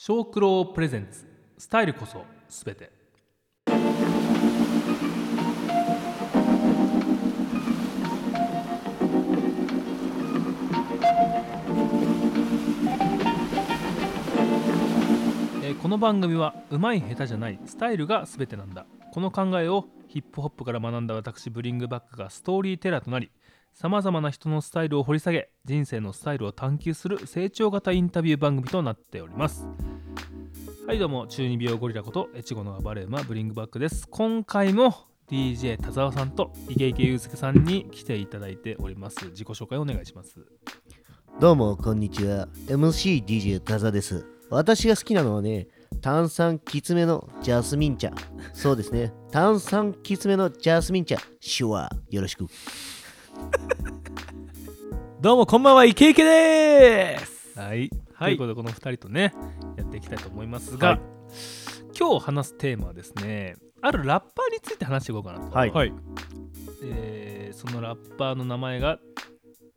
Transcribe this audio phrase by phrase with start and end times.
[0.00, 1.26] 小九郎プレゼンツ。
[1.58, 2.92] スタイルこそすべて
[15.82, 17.58] この番組はうまい下手じゃない。
[17.66, 18.86] スタイルがすべてなんだ。
[19.12, 23.32] この考えをヒップホップから学んだ私ブリングバックがストーリーテラーとなり
[23.72, 29.66] さまざまな人のスタイルを掘り下げ人生のスタイルを探求する成長型インタビュー番組となっております。
[30.86, 34.08] はいどうも中二病ゴリラこと越後の暴れ馬ブリングバックです。
[34.08, 34.94] 今回も
[35.30, 39.26] DJ 田沢さんとイケイケユうスケさんに来ていただいております。
[39.26, 40.44] 自己紹介お願いします。
[41.38, 42.48] どうもこんにちは。
[42.66, 44.26] MCDJ タザです。
[44.50, 45.68] 私が好きなのはね
[46.00, 48.10] 炭酸きつめのジャスミン茶。
[48.54, 49.12] そうですね。
[49.30, 51.18] 炭酸きつめのジャスミン茶。
[51.40, 52.14] シュワー。
[52.14, 52.46] よろしく。
[55.20, 57.58] どうもこんばんはイケイケです。
[57.58, 58.30] はい、はい。
[58.30, 59.34] ということでこの2人とね
[59.76, 61.00] やっていきたいと思いますが、はい。
[61.98, 65.70] 今日話すテーマはですねあるラッパーについて話していこうかなと、はい。
[65.70, 65.92] はい。
[66.84, 69.00] えーそのラッパーの名前が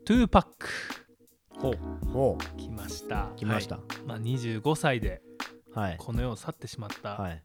[0.06, 0.68] トゥーパック
[1.58, 2.06] ほう。
[2.08, 3.30] ほ来ました。
[3.34, 3.80] う来ました。
[4.06, 5.23] まあ、25歳で
[5.73, 5.96] はい。
[5.98, 7.44] この世を去ってしまったはい。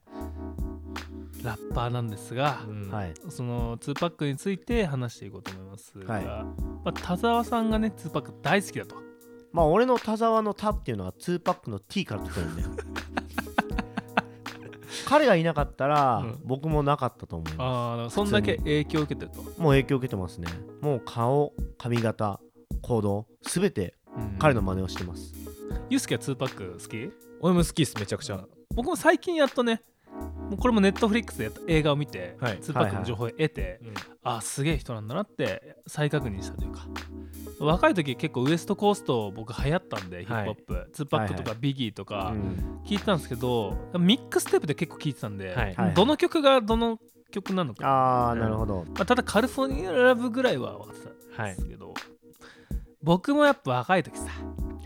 [1.43, 2.91] ラッパーなんですが、うん。
[2.91, 3.13] はい。
[3.29, 5.66] その2パックについて話していこうと思います
[6.05, 6.23] が、はい。
[6.25, 6.45] ま
[6.85, 8.95] あ、田沢さんがね2パック大好きだと。
[9.51, 12.69] まあ俺の田沢の田っていうのは2パックの T から取ってるんだよ。
[15.07, 16.39] 彼がいなかったら、うん。
[16.43, 20.47] 僕もなかったと思いまああだからそんだけ影響を受けてると、すもう影響受けてますね。
[20.81, 22.39] もう顔髪型
[22.81, 24.37] 行動すべてうん。
[24.37, 25.33] 彼の真似をしてます、
[25.89, 27.11] ユースケは2パック好き？
[27.39, 28.43] 俺も好きっすめちゃくちゃ。
[28.75, 29.81] 僕も最近やっとね
[30.49, 32.59] もうこれもネットフリックスでやった映画を見て、はい。
[32.59, 33.79] 2パックの情報を得て、
[34.23, 36.87] あすげえ人なんだなって再確認したというか。
[37.59, 40.91] 若い時結構ウエストコースト僕流行ったんで、ヒップホップ。
[40.93, 42.81] 2パックとかビギーとかうん。
[42.85, 45.73] 聞いてたんですけど、ミックステープで結構聞いてたんで、はい。
[45.73, 45.93] はい。
[45.93, 46.99] どの曲がどの
[47.31, 51.93] 曲なのか、あなるほど、まあ、ただカリフォルニアラブぐらいは分かってたんはいですけど、
[53.03, 54.25] 僕もやっぱ若い時さ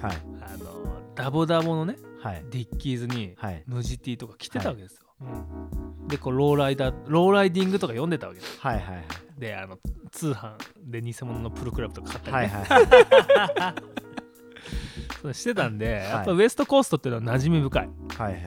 [0.01, 0.17] はい。
[0.41, 2.43] あのダボダボのねはい。
[2.49, 3.63] ディッキーズにはい。
[3.67, 6.07] ムジティとか着てたわけですよ、うん。
[6.07, 9.05] でこうローライダーローライディングとか読んでたわけですはいはい
[9.39, 9.77] であの
[10.11, 13.75] 通販で偽物のプロクラブとか買ったり、はいねはい。
[15.21, 17.89] そうしてたんで、やっぱウエストコーストっていうのは馴染み深い。
[18.17, 18.41] はいはい。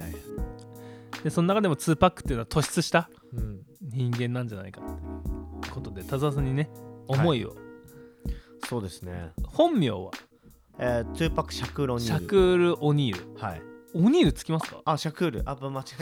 [1.22, 3.60] でその中でも2パックっていうのは突出したうん。
[3.80, 6.68] 人間なんじゃないかってことで田沢さんにね
[7.06, 7.54] 思いを、
[8.68, 9.32] そうですね。
[9.46, 10.10] 本名は？
[10.78, 12.24] えー、トゥーパックシャクールオニシール。
[12.24, 13.40] ャクール・オニール。
[13.40, 13.62] はい
[13.94, 14.81] オニールつきますか？
[14.84, 15.43] あシャクール。
[15.47, 15.94] あ間違えたシ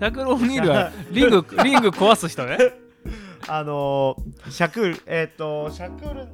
[0.00, 0.70] ャクール・オニール。
[0.70, 2.58] はリングリング壊す人ね。
[3.48, 6.28] あのー、シャクールえっ、ー、とシャクール。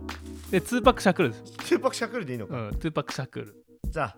[0.50, 1.52] で2パックシャクールです。
[1.52, 3.64] トゥーパックシャクールでいいのか、うん2パックシャクール。
[3.84, 4.16] じゃあ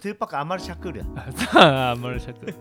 [0.00, 1.04] トゥーパックあまりシャクールや。
[1.16, 2.54] あさあマルシャクール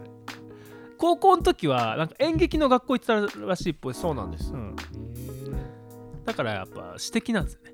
[0.97, 4.76] 高校の時はなんか演劇の学校行ってたらしいっぽいそうなんです、うん、
[6.26, 7.72] だからやっぱ私的なんですよね、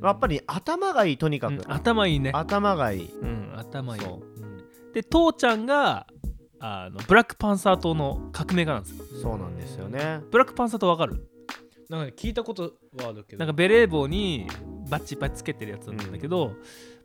[0.00, 2.30] やっぱり頭がいいとにかく、うん頭いいね。
[2.32, 3.10] 頭がいい。
[3.10, 4.02] うん頭いい
[4.92, 6.06] で父ちゃんが
[6.58, 9.04] あのブラックパンサー党の革命家なんですよ。
[9.22, 10.20] そうなんですよね。
[10.30, 11.26] ブラックパンサー党わかる？
[11.88, 13.38] なんかね聞いたことはあるけど。
[13.38, 14.46] なんかベレー帽に
[14.88, 16.54] バッチいっぱいつけてるやつなんだけど、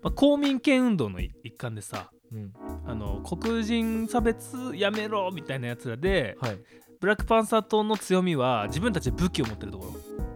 [0.02, 2.54] まあ、公民権運動の一一環でさうん。
[2.86, 6.58] あの黒人差別やめろみたいなやつらではい。
[7.00, 9.92] ブラックパンサー党の強みは自分たちで武器を持ってるところ。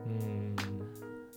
[0.08, 0.56] うん。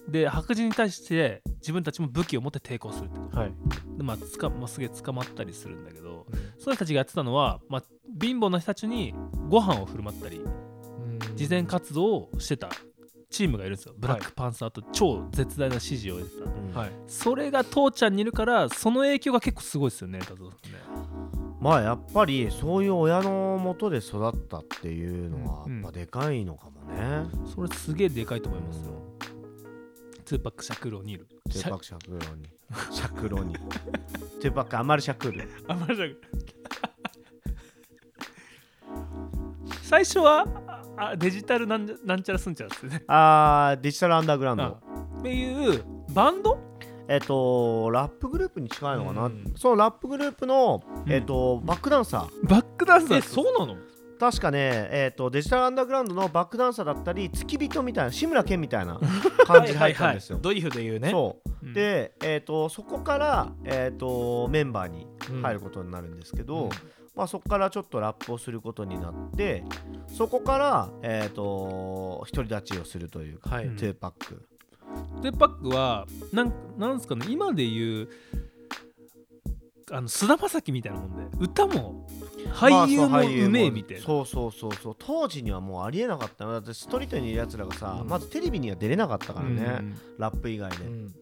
[0.08, 3.38] で白人に対して自分たちも武器を持って抵抗するってこと。
[3.38, 3.52] はい。
[3.96, 6.26] でまあつか、まあ、すげえ捕まったりするんだけど
[6.58, 7.82] その人たちがやってたのは、まあ、
[8.20, 9.14] 貧乏な人たちに
[9.48, 10.40] ご飯を振る舞ったり
[11.36, 12.68] 慈善活動をしてた
[13.30, 13.94] チームがいるんですよ。
[13.96, 16.74] ブラックパンサーと超絶大な支持を得てた、うん。
[16.74, 16.90] はい。
[17.06, 20.52] それが父ちゃんにいるからその影響が結構すごいですよね田沢さんね。
[21.60, 25.82] まあやっぱりそういう親のもとで育ったっていうのはうん。
[25.82, 27.24] やっぱでかいのかもね、
[27.54, 29.11] それすげえでかいと思いますよ
[30.32, 31.26] ツーパックシャクローニール。
[31.26, 32.48] トゥーパックシャクールに
[32.90, 36.06] シャクロにトゥーパックあまりシャクールあまりじゃ
[39.82, 40.46] 最初は
[40.96, 43.04] ああデジタルなんなんちゃらすんちゃらですね。
[43.08, 44.68] あーデジタルアンダーグラウンド、あ
[45.18, 45.84] っていう
[46.14, 46.58] バンド？
[47.08, 49.52] えっ、とラップグループに近いのかな、うん。
[49.54, 51.12] そのラップグループの、うん。
[51.12, 52.48] えっ、とバックダンサー。
[52.48, 53.76] バックダンサーえそうなの？
[54.22, 59.00] 確かね、えー、とデジタルアンダーグラウンドのバックダンサーだったり付き人みたいな志村けんみたいな
[59.46, 60.38] 感じで入ったんですよ。
[60.40, 61.10] ドリフで言うね。
[61.10, 61.66] そう。
[61.66, 61.74] うん。
[61.74, 65.08] で、えー、とそこから、えー、とメンバーに
[65.42, 66.70] 入ることになるんですけど、うん。
[67.16, 69.64] まあ、そこからちょっとラップをすることになって
[70.06, 73.66] そこから、えー、と独り立ちをするというか、はい。
[73.66, 74.46] うんトゥーパック。
[75.20, 78.08] でパックはなんなんですかね今で言う
[79.92, 82.06] あの菅田将暉みたいなもんで歌も
[82.54, 84.96] 俳優もうめえみたいな、そうそうそうそう。
[84.98, 86.44] 当時にはもうありえなかった。
[86.46, 88.08] のだってストリートにいるやつらがさ、うん。
[88.08, 89.96] まずテレビには出れなかったからね、うん。
[90.18, 91.14] ラップ以外で、うん。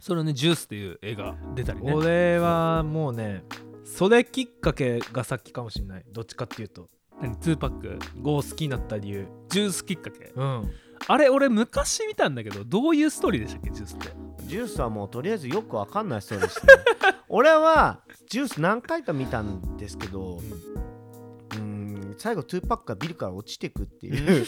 [0.00, 1.92] それをね「ジュースっていう映画出たりね。
[1.92, 3.44] 俺はもうね
[3.84, 6.04] それきっかけが先かもしれない。
[6.10, 6.88] どっちかっていうと。
[7.20, 7.98] 何？2パック？
[8.20, 9.26] ゴー好きになった理由。
[9.48, 10.32] ジュースきっかけ。
[10.34, 10.70] うん。
[11.08, 14.08] あれ俺昔見たんだけどどういうストーリーでしたっけジュースって？
[14.52, 16.84] ジュースはもうとりあえずよくわかんない人でしたね。
[17.30, 20.40] 俺はジュース何回か見たんですけど
[21.52, 24.44] うーん最後2パックがビルから落ちてくっていう。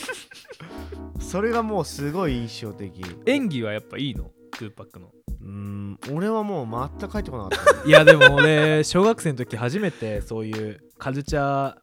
[1.19, 3.03] それがもうすごい印象的。
[3.25, 5.11] 演技はやっぱいいの？2パックの。
[5.41, 7.85] うーん俺はもう全く帰ってこなかった。
[7.89, 11.77] いやでも俺小学生の時初めてそういうカルチャ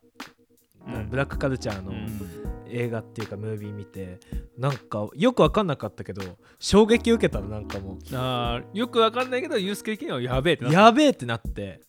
[0.85, 1.09] ー、うん。
[1.09, 4.19] ブラックカルチャーのうん映画っていうかムービー見て
[4.57, 6.21] なんかよく分かんなかったけど
[6.59, 11.81] 衝撃受けたのなんかもあーよくわかんないけどユースケ的にはやべえってうなやべえってなって。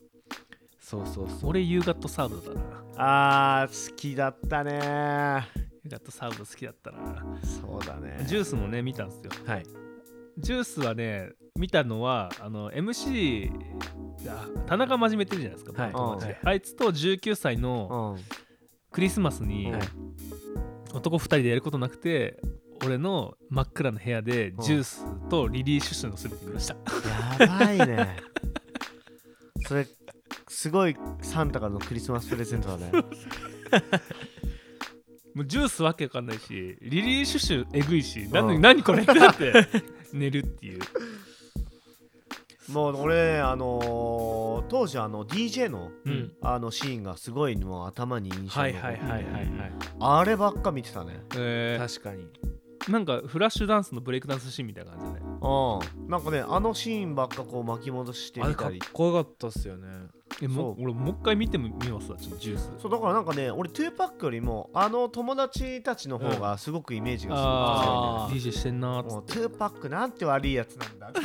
[0.80, 1.50] そうそうそう。
[1.50, 3.62] 俺ユーガットサードだな。
[3.62, 4.72] あー好きだったね。
[4.74, 7.24] ユーガットサード好きだったな。
[7.42, 8.24] そうだね。
[8.26, 9.30] ジュースもね見たんですよ。
[9.46, 9.64] はい。
[10.36, 13.50] ジュースはね見たのはあの MC
[14.28, 16.38] あ田中真面目っているじゃないですか、はい。
[16.44, 18.51] あいつと19歳のうん
[18.92, 19.82] クリスマスにはい。
[20.94, 22.38] 男2人でやることなくて
[22.84, 24.56] 俺の真っ暗な部屋でん。
[24.60, 26.76] ジュースとリリー・シュシュの全て見ました。
[27.40, 28.16] やばいね。
[29.66, 29.86] それ
[30.48, 32.90] すごいサンタからのクリスマスプレゼントだね。
[35.34, 38.60] もうジュースわけわかんないしリリー・シュシュえぐいしうん。
[38.60, 39.66] 何これってなって
[40.12, 40.80] 寝るっていう
[42.72, 46.32] もう俺あのー当時あの DJ のうん。
[46.40, 49.72] あのシーンがすごいもう頭に印象はに残っていはいはいはいはい。
[50.00, 51.20] あればっか見てたね。
[51.36, 51.88] えー。
[51.88, 52.26] 確かに。
[52.88, 55.26] なんかフラッシュダンスのブレイクダンスシーンみたいな感じでね。
[55.42, 59.86] うんなんかねあのシーンばっかこう巻き戻してあれかったみりこよかったっすよね。
[60.40, 60.84] えもそう。
[60.84, 62.72] 俺もう一回見てみますわちょっとジュース。
[62.80, 68.48] そうだからなんかね俺2パックよりもあの友達たちの方がすごくイメージがすごく強いね。
[68.48, 68.50] あー。
[68.50, 71.12] DJ してんなーっつもうって2パックなんて悪いやつなんだ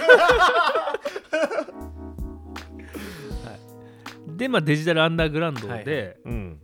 [4.38, 6.60] でまあデジタルアンダーグラウンドで、はいうん。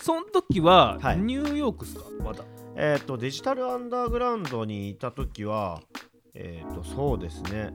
[0.00, 1.18] その時ははい。
[1.18, 2.04] ニューヨークっすか？
[2.22, 2.44] まだ。
[2.76, 5.80] えっ、とデジタルアンダーグラウンドにいた時は
[6.34, 7.72] えっ、とそうですね。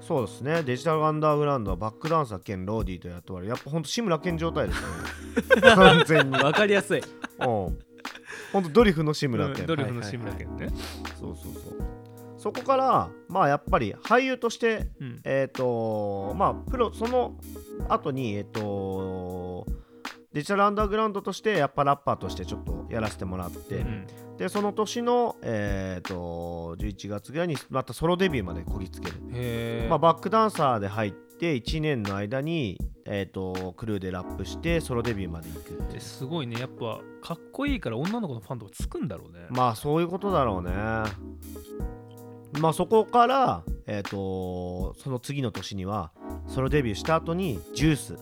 [0.00, 0.62] そうですね。
[0.62, 4.94] デジタルアンダーグラウンドはバックダンサー兼ローディーと雇われやっぱほんと志村けん状態ですよね。
[5.74, 6.38] 完全に。
[6.38, 7.02] うんわかりやすい。
[7.40, 7.72] ほ
[8.60, 10.68] んとドリフの志村けん、うんドリフの志村けんね、
[11.18, 11.85] そうそうそう
[12.46, 15.20] そこからまあやっぱり俳優としてうん。
[15.24, 17.34] えっ、とまあプロその
[17.88, 19.66] 後にえっ、と
[20.32, 24.06] デジタルアンダーグラウンドとしてやっぱラッパーとしてちょっとやらせてもらって、うん。
[24.36, 36.60] でその年の、えー、と11月ぐらいにまたソロデビューまでこぎつける、まあ、バックダンサーで入って1年の間に、えー、とクルーでラップしてソロデビューまで行くってすごいね。
[36.60, 40.70] やっぱかっこいいから女の子のファンとかつくんだろうね、まあそういうことだろうね
[42.52, 46.12] まあそこから、えー、とその次の年には
[46.46, 48.16] ソロデビューした後に「ジュース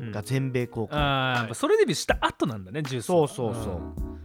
[0.00, 0.12] うん。
[0.12, 3.10] が全米公開、ああ、やっぱそれデビューした後なんだねジュース。
[3.12, 3.74] はそうそうそう、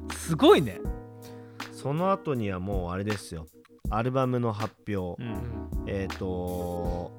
[0.03, 0.09] うん。
[0.09, 0.81] すごいね、
[1.71, 3.48] その後にはもうあれですよ。
[3.89, 5.83] アルバムの発表、うん。
[5.88, 7.12] えっ、と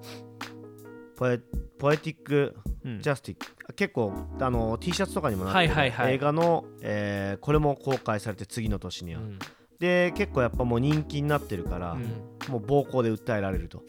[1.17, 1.40] ポエ
[1.79, 3.00] ポエティックうん。
[3.00, 3.75] ジャスティック。
[3.75, 6.15] 結構あの T シャツとかにもなってる、はいはいはい。
[6.15, 9.39] 映画の、えーこれも公開されて次の年には、うん
[9.82, 12.53] で結構やっぱもう人気になってるから、うん。
[12.53, 13.82] もう暴行で訴えられると。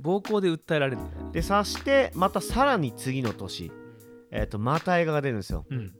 [0.00, 1.04] 暴行で訴えられるね。
[1.30, 3.70] でさしてまたさらに次の年、
[4.32, 5.66] えー、とまた映画が出るんですよ。
[5.70, 5.94] うん。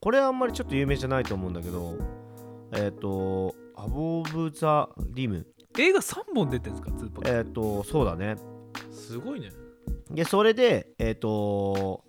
[0.00, 1.98] これはあんまりちょっと有名じゃないと思うんだけど
[2.72, 5.46] えっ、と「アボブ・ザ・リム。
[5.78, 6.96] 映画3本出てるんですか？
[6.98, 7.30] ツーパ」ック。
[7.30, 8.36] えっ、とそうだね。
[8.90, 9.50] すごいね。
[10.10, 12.02] でそれでえっ、と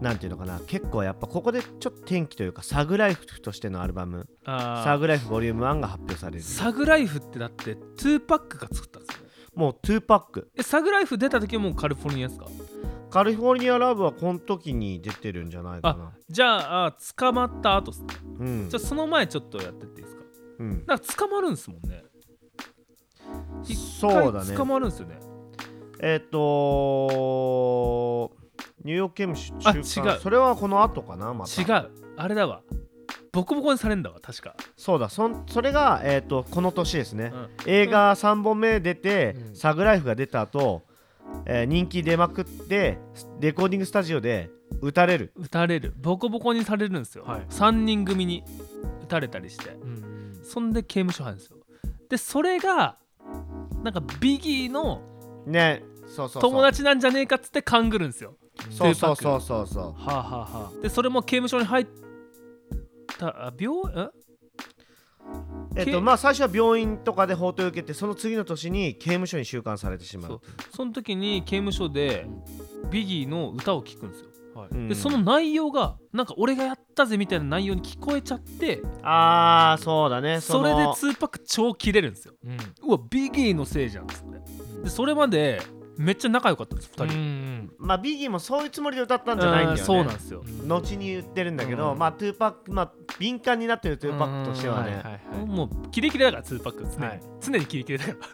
[0.00, 0.60] なんていうのかな。
[0.66, 6.42] 結構やっぱここでちょっと転機というかサグライフとしてのアルバム「あサグライフボリューム1が発表される。
[6.42, 9.30] サグライフってだって2パックが作ったんですよね。
[9.54, 10.50] もう2パック。
[10.56, 12.46] えサグライフ出た時はもうカリフォルニアですか？
[13.10, 16.12] カリフォルニアラブはこの時に出てるんじゃないかな。
[16.30, 18.06] じゃああ捕まった後っすね。
[18.38, 18.68] うん。
[18.70, 20.22] じゃあその前ちょっとやってっていいですか？
[20.60, 20.84] うん。
[20.86, 22.04] なんか捕まるんすもんね。
[23.64, 24.46] 一そうだね。
[24.48, 25.18] 回捕まるんすよね。
[26.02, 28.30] えっ、と
[28.84, 30.14] ニューヨーク刑務所あ中間。
[30.14, 30.20] 違う。
[30.20, 31.62] それはこの後かなまた。
[31.62, 31.90] 違う。
[32.16, 32.62] あれだわ。
[33.32, 34.56] ボコボコにされんだわ確か。
[34.76, 35.08] そうだ。
[35.08, 37.48] そんそれが、えー、とこの年ですね、うん。
[37.66, 39.56] 映画3本目出て、うん。
[39.56, 40.82] サグライフが出た後、
[41.46, 42.98] えー人気出まくって
[43.38, 45.32] レコーディングスタジオで撃たれる。
[45.36, 45.94] 撃たれる。
[45.96, 47.40] ボコボコにされるんですよ、はい。
[47.50, 48.42] 3人組に
[49.04, 49.70] 撃たれたりして。
[49.70, 50.40] うん。
[50.42, 51.58] そんで刑務所入るんですよ。
[52.08, 52.96] でそれが
[53.84, 55.02] なんかビギーの
[55.46, 55.82] ね。
[56.06, 56.42] そうそうそう。
[56.42, 58.34] 友達なんじゃねえかっつって勘ぐるんですよ
[58.68, 59.66] そうそうそうそう。
[59.66, 60.82] そうはあはあはあ。
[60.82, 61.86] でそれも刑務所に入っ
[63.18, 63.78] たあ病
[65.76, 65.82] え？
[65.84, 70.36] っとまあ最初は病院とかで法廷を受けてその次の年に刑務所に収監されてしまそう。
[70.38, 70.40] う
[70.76, 72.26] その時に刑務所で
[72.90, 74.26] ビギーの歌を聴くんですよ。
[74.54, 74.68] はい。
[74.72, 74.88] うん。
[74.88, 80.40] でその内容がなんか俺がやったぜみたいな内容に聞こえちゃってああそうだね。
[80.40, 82.34] それでの2パック超切れるんですよ。
[82.44, 82.56] うん。
[82.88, 84.40] うわビギーのせいじゃんっつって。
[84.84, 85.60] でそれまで
[86.00, 87.18] めっちゃ仲良かったんです2う人。
[87.18, 89.80] んまあビギーもそういうつもりで歌ったんじゃないんだよね。
[89.80, 90.42] うんそうなんですよ。
[90.66, 91.98] 後に言ってるんだけど、うん。
[91.98, 97.20] まあトゥーパックまあ敏感になってるトゥーパックとしてはね、はいはいはいもうキレキレだから2パック常に、はい。
[97.42, 98.16] 常にキレキレだから。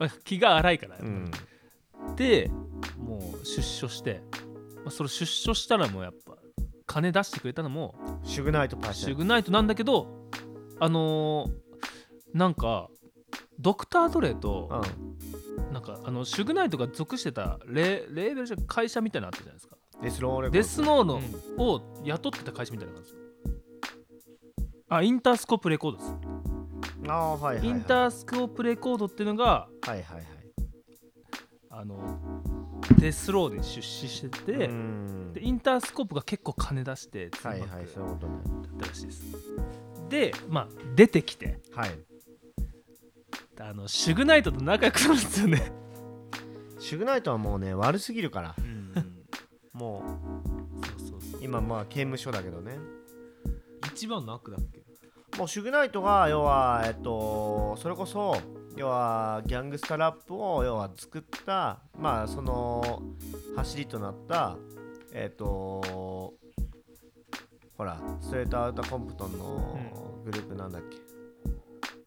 [0.00, 1.30] まあ気が荒いから、うん。
[2.16, 2.50] で
[2.98, 4.20] もう出所して、
[4.78, 6.36] まあ、それ出所したらもうやっぱ
[6.86, 10.28] 金出してくれたのもシュグナイトパーシシュグナイトなんだけど
[10.80, 11.64] あのー
[12.34, 12.88] なんか
[13.58, 14.82] ドクター・ドレイと
[15.72, 19.76] なんかあのシュグナイトが属してたレレーベルじゃ会社みたいなのあったじゃないですか。
[20.02, 21.20] デスローデスローの
[21.56, 23.06] を雇ってた会社みたいなのが
[24.88, 26.14] あインタースコープレコードです、
[27.08, 30.24] ああはいはい、はい、インタースコープレコードっていうのがはいはいはい。
[31.70, 31.98] あの
[32.98, 35.32] デスローで出資してて、うん。
[35.32, 38.34] でインタースコープが結構金出してはいはいツそういうことね。
[38.44, 39.22] だったらしいです。
[40.08, 41.90] でまあ出てきてはい
[43.58, 45.72] あのシュグナイトと仲良くなるんですよね。
[46.78, 48.56] シュグナイトはもうね悪すぎるから。
[49.72, 50.02] も
[50.98, 51.40] そうそうそう。
[51.40, 52.78] う今まあ刑務所だけどね。
[53.86, 54.84] 一番の悪だっけ？
[55.38, 58.36] もうシュグナイトが要はえっとそれこそ
[58.76, 63.02] 要はギャングスタラップを要は作ったまあその
[63.56, 64.56] 走りとなった
[65.12, 66.34] えっと
[67.76, 69.78] ほらストレートアウターコンプトンの
[70.24, 70.96] グループなんだっけ、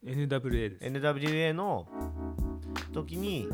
[0.08, 0.84] NWA です。
[0.86, 1.88] NWA の
[2.94, 3.48] 時に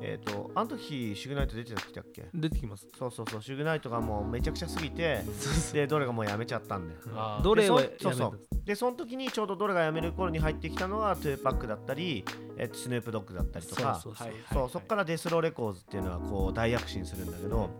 [0.00, 2.28] えっ、とあの時シュグナイト出てた時だっけ？
[2.32, 2.86] 出てきます。
[2.96, 3.42] そうそうそう。
[3.42, 5.22] シュグナイトがもうめちゃくちゃすぎて
[5.72, 7.00] でドレがもうやめちゃったんだよ。
[7.42, 12.24] ドレをでそやめたそうそうでその時にちょうどドレが辞める頃に入ってきたのがトゥーパックだったり、
[12.58, 13.98] えっとスヌープドッグだったりとか。
[14.00, 14.28] そうそうそう。
[14.28, 17.70] はいそうそこからデスローレコーズっていうのはこう大躍進するんだけど、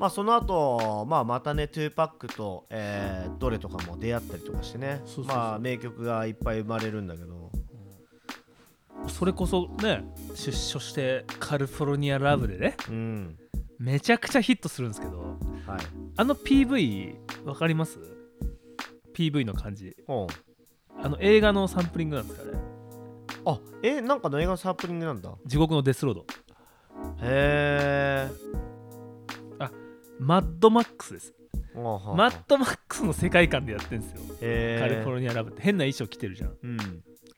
[0.00, 5.02] まあその後、まあまたねトゥーパックと、えー、ドレとかも出会ったりとかしてね。
[5.26, 7.50] まあ名曲がいっぱい生まれるんだけど。
[9.08, 10.04] それこそね
[10.34, 12.76] 出所して California Love でね。
[12.88, 13.36] うん。
[13.78, 15.18] めちゃくちゃヒットするんですけど
[15.66, 15.80] はい。
[16.16, 17.98] あの PV わかります
[19.14, 19.94] ？PV の感じ。
[20.06, 20.28] ほ
[21.02, 22.58] あの映画のサンプリングなんですかね。
[23.44, 25.30] うあえなんかの映画のサンプリングなんだ。
[25.44, 26.24] 地獄のデスロード。
[27.20, 28.70] へえ
[30.20, 31.34] マッドマックスです。
[31.74, 31.82] マ
[32.14, 34.36] マッドマックスの世界観でやってるんですよ。
[34.42, 35.62] へカリフォルニアラブって。
[35.62, 36.56] 変な衣装着てるじゃん。
[36.62, 36.78] うん。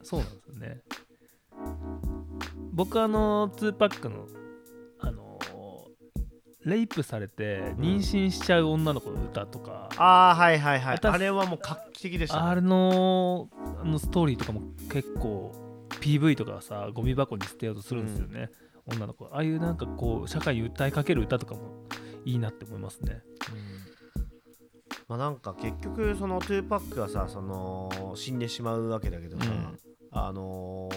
[0.02, 0.80] そうなんですよね。
[2.72, 4.26] 僕あの2パックの
[4.98, 5.38] あの
[6.64, 10.98] レイプされて妊娠しちゃう女の子の歌とか、ああはいはいはい。
[11.00, 13.48] あれはもう画期的でした、ね、あれの
[13.80, 15.52] あのストーリーとかも結構
[16.00, 18.50] PV とかさゴミ箱に捨てようとするんですよね、
[18.86, 19.26] 女の子。
[19.26, 21.60] ああいうなんかこう社会に訴えかける歌とかも
[22.24, 23.22] いいなって思いますね。
[25.08, 29.78] まあなんか結局そのトゥーパックがさその死んでしまうわけだけどさ、うん。
[30.10, 30.96] あのー、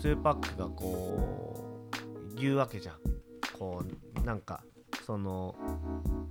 [0.00, 1.88] トゥーパックがこ
[2.34, 2.96] う言うわけじゃん。
[3.58, 3.82] こ
[4.22, 4.64] うなんか
[5.04, 5.54] その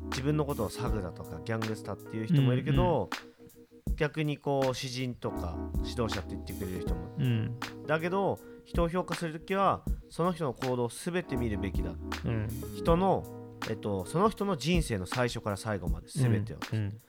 [0.10, 3.10] 自分のことを thug だとか gangsta っていう人もいるけど、
[3.96, 7.02] 逆にこう詩人とか指導者って言ってくれる人も。
[7.18, 7.60] うん。
[7.86, 11.92] だけど人を評価するときはその人の行動を全て見るべきだ。
[12.26, 12.48] うん。
[12.76, 13.24] 人の、
[13.70, 17.00] えっと、その人の人生の最初から最後まで全てを、うん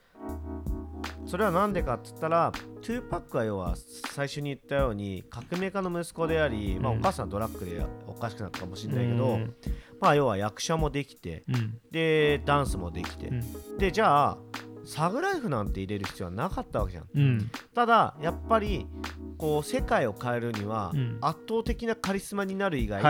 [1.25, 3.75] それは何でかっつったらトゥーパックは要は
[4.13, 9.55] 最初に言ったように革命家の息子であり、まあ、うんお母さんはドラッグでおかしくなったかもしれないけど、うん。
[9.99, 11.79] まあ要は役者もできてうん。
[11.91, 13.77] でダンスもできて、うん。
[13.77, 14.37] でじゃあ
[14.85, 17.07] Thug Life なんて入れる必要はなかったわけじゃん。
[17.13, 17.51] うん。
[17.73, 18.87] ただやっぱり
[19.37, 21.17] こう世界を変えるにはうん。
[21.21, 23.01] 圧倒的なカリスマになる以外、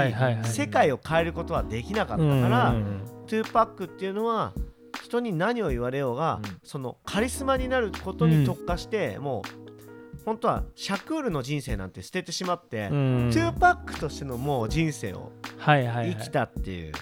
[0.43, 2.75] 世界を変えることはできなかったから、
[3.27, 4.53] トゥーパックっていうのは
[5.03, 6.59] 人に何を言われようが、うん。
[6.63, 13.29] そのカリスマになることに特化して、もう本当はシャクールの人生なんて捨ててしまって、うん。
[13.31, 16.93] トゥーパックとしてのもう人生をはいはい、はい、生きたっていう、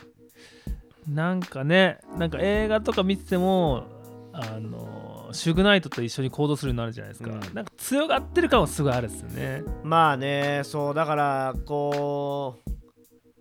[1.08, 3.86] なんかねなんか映画とか見てても
[4.34, 7.40] あのシュグナイトと一緒に行動するようになるじゃないですか、うん。
[7.54, 9.64] なんか強がってる感はすごいあるんですよね。
[9.84, 12.74] まあねそうだからこう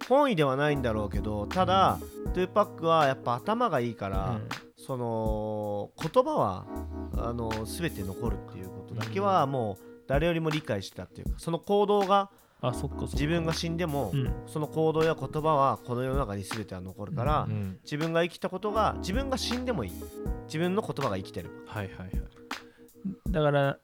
[0.09, 1.99] 本意ではないんだろうけどただ、
[2.35, 4.41] トゥーパックはやっぱ頭がいいから、
[4.77, 6.67] その言葉は
[7.17, 12.31] あの全て残るっていうことだけはもう誰よりも理解してたっていうかその行動が
[12.65, 14.33] あそっか自分が死んでも、うん。
[14.47, 19.93] その行動や言葉はこの世の中に全ては残るから、うん自分が生きたことが自分が死んでもいい。
[20.47, 21.51] 自分の言葉が生きてる。
[21.67, 22.11] はいはいはい。
[23.31, 23.79] だから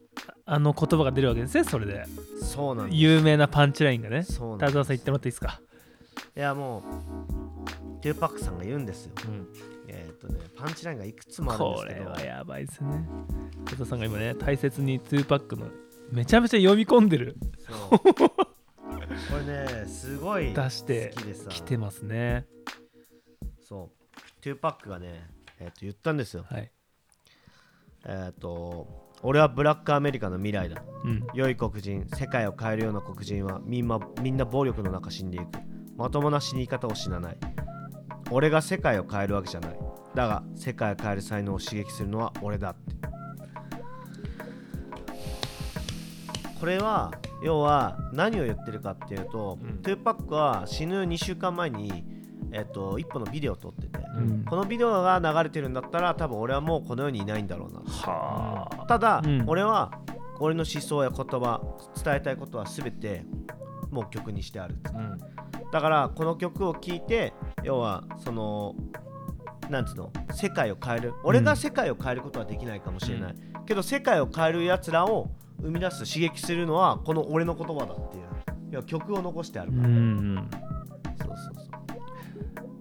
[0.46, 2.04] あの言葉が出るわけですねそれで。
[2.40, 2.96] そうなんです。
[2.98, 4.24] 有名なパンチラインがね。
[4.24, 5.60] 田沢さん言ってもらっていいですか？
[6.36, 6.82] いやもう
[8.02, 9.12] トゥーパックさんが言うんですよ。
[9.26, 9.46] うん。
[9.88, 11.98] えーっとねパンチラインがいくつもあるんですけど。
[11.98, 13.08] これはやばいですね。
[13.64, 15.66] 田沢さんが今ね大切に2パックの
[16.12, 17.36] めちゃめちゃ読み込んでる。
[17.68, 18.00] そう
[19.30, 21.12] これねすごい出して
[21.44, 22.46] 好きてますね。
[23.60, 24.20] そう。
[24.40, 26.44] トゥーパックがねえーっと言ったんですよ。
[26.48, 26.70] はい。
[28.06, 30.82] えーっと俺はブラックアメリカの未来だ。
[31.04, 31.26] うん。
[31.34, 35.46] 良い黒人世界を変えるような黒人はみんなみんな暴力の中死んでいく。
[35.96, 37.36] まともな死に方をしない。
[38.30, 39.78] 俺が世界を変えるわけじゃない。
[40.14, 42.94] だが世界を変える才能を刺激するのは俺だって
[46.58, 47.12] これは
[47.42, 49.78] 要は何を言ってるかっていうと、うん。
[49.78, 52.04] トゥーパックは死ぬ2週間前に、
[52.52, 54.44] えっと、一本のビデオを撮ってて、うん。
[54.44, 58.86] このビデオが流れてるんだったら多分俺はもうこの世にいないんだろうなはあ。
[58.86, 59.44] ただ、うん。
[59.46, 59.92] 俺は
[60.40, 61.60] 俺の思想や言葉
[62.02, 63.24] 伝えたいことは全て
[63.90, 65.18] もう曲にしてあるうん。
[65.70, 68.74] だからこの曲を聴いて要はその
[69.68, 71.14] なんつうの世界を変える。
[71.24, 73.34] 俺が世界を変えることはできないかもしれない、
[73.66, 78.28] けど世界を変えるやつらを生み出す刺激するのはこの俺の言葉だっていう。
[78.70, 80.50] 要は曲を残してあるから、ん
[81.16, 81.98] そうそうそう。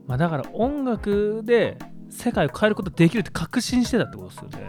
[0.06, 1.78] まあだから音楽で
[2.10, 4.68] 世界を変えることできるって確信してたってことですよね、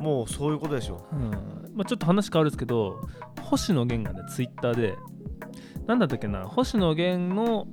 [0.00, 1.16] もうそういうことでしょう。
[1.16, 1.30] ん。
[1.74, 3.08] まあ、ちょっと話変わるんですけど
[3.40, 4.96] 星野源がねツイッターで
[5.86, 7.66] 何だったっけな星野源の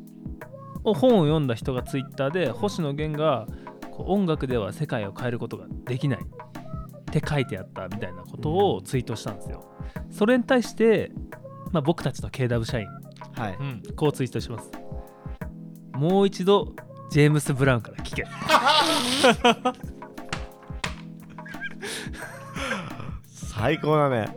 [0.85, 3.45] を本を読んだ人がツイッターで星野源が
[3.91, 9.68] こう音楽では世界を変えることができないって書いてあったみたいなことをツイートしたんですよ。
[10.11, 11.11] それに対して、
[11.71, 12.87] まあ、僕たちの KW 社員
[13.35, 14.71] はい、うんこうツイートします。
[15.93, 16.73] もう一度
[17.09, 18.25] ジェームス・ブラウンから聞け。
[23.25, 24.35] 最高だね。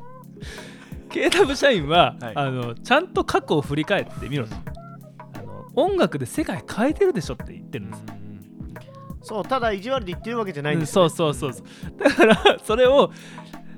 [1.10, 2.32] KW 社員は、はい。
[2.34, 4.54] あのちゃんと過去を振り返ってみろと。
[5.34, 8.02] あの音楽で世界変えてるでしょって言ってるんです、
[9.22, 11.98] そうただ意地悪で言ってるわけじゃないんうんですよ、そうそうそうそう。
[11.98, 13.10] だからそれを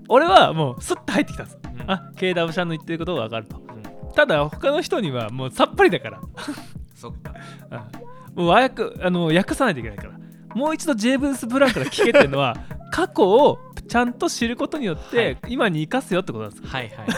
[0.09, 1.91] 俺はもうスッと入ってきたんです、うん。
[1.91, 3.57] あ KW 社の言ってることが分かると。
[3.59, 4.13] うん。
[4.15, 6.21] ただ他の人にはもうさっぱりだから。
[6.95, 7.35] そっか。
[8.35, 8.43] うん。
[8.43, 10.13] もう和訳あの訳さないといけないから。
[10.55, 12.57] もう一度ジェームス・ブラウンから聞けっていうのは
[12.93, 13.59] 過去を
[13.89, 15.39] ちゃんと知ることによって、はい。
[15.49, 16.67] 今に生かすよってことなんです。
[16.67, 17.09] はいはい。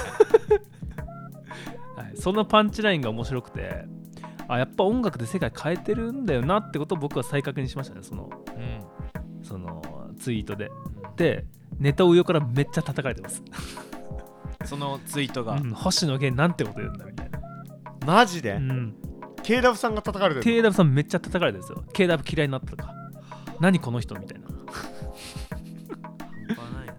[1.97, 3.87] はい、そのパンチラインが面白くて
[4.49, 8.61] あやっぱ音楽で世界変えてるんだよなってことを僕は再確認しましたねそのう
[9.41, 9.45] ん。
[9.45, 9.83] その
[10.19, 10.71] ツイートで。
[11.17, 11.47] で
[11.79, 13.43] ネタを上からめっちゃ叩かれてます、
[14.65, 15.53] そのツイートが。
[15.55, 17.39] うん、星野源なんてこと言うんだみたいな、
[18.07, 18.97] マジで、うん。
[19.43, 21.85] KW さんが叩かれてる KW さんめっちゃ叩かれてるんですよ。
[21.93, 22.93] KW 嫌いになったとか。
[23.61, 24.57] 何この人みたいな、ない
[26.87, 26.95] な。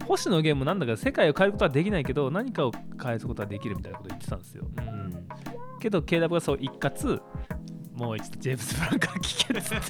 [0.00, 2.72] うん、星野源もなんだか世界を変えることはできないけど何かを
[3.02, 4.64] 変えることはできるみたいなこと言ってたんですよ。
[4.78, 5.26] うん。
[5.80, 7.20] けど KW がそう一括。
[7.94, 9.86] もう一度ジェームズ・ブラウンから聞けっつって。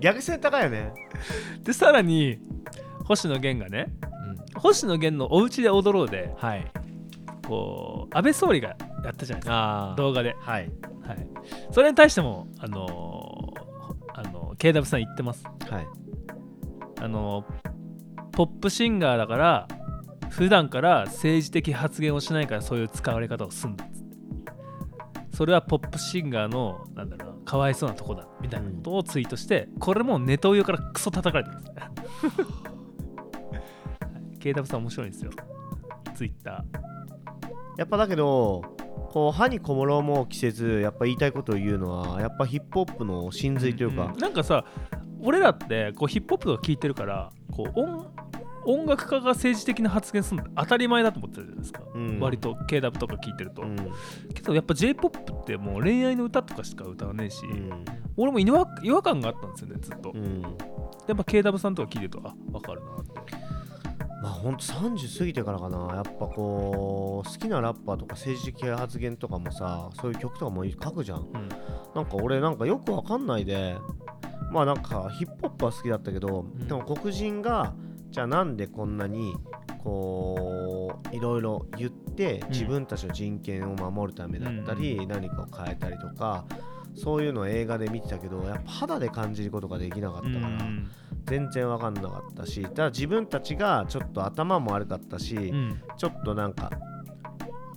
[0.00, 0.92] 逆線高いよね。
[1.62, 2.38] でさらに
[3.08, 3.90] 星野源がね
[4.54, 6.70] 星野源の「おうちで踊ろうで」はい。
[7.46, 10.70] こう安倍総理がやったじゃないですか動画で、はい。
[11.02, 11.26] はい、
[11.70, 13.68] それに対してもあのー
[14.12, 15.44] あの KW さん言ってます。
[15.44, 15.86] はい。
[17.00, 17.44] あの
[18.32, 19.68] ポップシンガーだから
[20.28, 24.16] 普段から政治的発言をしないからそういう使われ方をすんだっつって
[25.32, 31.68] それはポップシンガーのなんだろうなかわいそうなとこだみたいなことをツイートして、これもネトウヨからクソ叩かれてます
[34.38, 35.30] KW さん面白いんですよ。
[36.14, 36.64] ツイッタ
[37.76, 38.62] やっぱだけど
[39.10, 44.64] こう歯にこもろも着せずやっぱ言いたいことを言うのはやっぱヒップホップの真髄というか、んなんかさ
[45.20, 48.12] 俺らってこうヒップホップとか聞いてるからこう音
[48.64, 52.20] 音楽家が政治的な発言するの当たり前だと思ってるじゃないですか、うん。
[52.20, 53.76] 割と KW とか聞いてると、うん。
[54.34, 57.84] けどやっぱ J−POP ってもう恋愛の歌とかしか歌わねえし、うん。
[58.18, 60.42] 俺も違和違和感があったんですよねずっと、うん。
[60.42, 60.48] や
[61.14, 63.37] っぱ KW さんとか聞いてるとあ分かるなって
[64.22, 65.94] まあほんと30過ぎてからかな。
[65.94, 71.18] やっぱこう好きなラッパーとか政治的発言とかもさそういう曲とかも書くじゃん。
[71.20, 71.48] うん。
[71.94, 73.76] なんか俺なんかよくわかんないで
[74.50, 76.66] まあなんかヒップホップは好きだったけど、ん。
[76.66, 77.74] でも黒人が
[78.10, 79.36] じゃあなんでこんなに
[79.84, 82.48] こういろいろ言ってん。
[82.50, 86.44] 自分たちの人権を守るためだったり、何かを変えたりとか
[86.94, 90.90] そういうのを映画で見てたけどやっぱ肌で感じることができなかったから、うん。
[91.24, 95.82] 全然わかんなかったしただ自分たちがちょっと頭も悪かったし、うん。
[95.96, 96.70] ちょっとなんか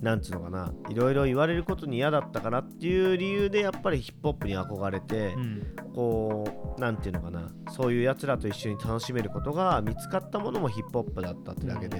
[0.00, 5.76] なんつうのかないろいろ言われることに嫌だったからっていう理由でやっぱりヒップホップに憧れて、うん。
[5.94, 11.98] こうなんていうのかなそういうやつらと一緒に楽しめることが見つかったものもヒップホップだったってだけで、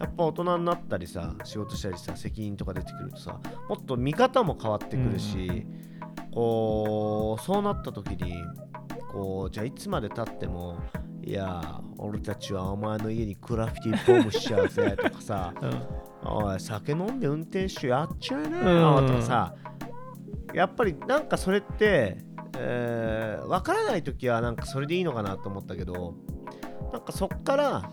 [0.00, 3.38] やっぱ大人になったりさ仕事したりさ責任とか出てくるとさ
[3.68, 5.66] もっと見方も変わってくるし、
[6.36, 8.44] こうそうなった時に
[9.10, 10.78] こうじゃあいつまでたっても
[11.24, 15.54] いや俺たちはお前の家にクラフティボムしちゃうぜとかさ
[16.22, 19.54] おい酒飲んで運転手やっちゃいなよとかさ
[20.52, 22.18] やっぱりなんかそれって、
[22.58, 26.16] えー、分からない時はなんかそれでいいのかなと思ったけど
[26.92, 27.90] なんかそっから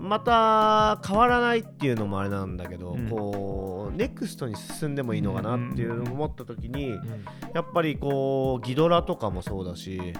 [0.00, 3.08] また変わらないっていうのもあれなんだけど、うん。
[3.08, 7.24] こうネクストに進んでもいいのかなっていうのを思った時に、うん。
[7.54, 10.14] やっぱりこうギドラとかもそうだし